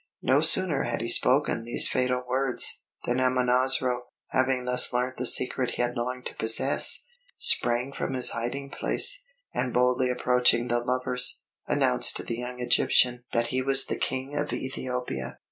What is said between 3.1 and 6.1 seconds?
Amonasro, having thus learnt the secret he had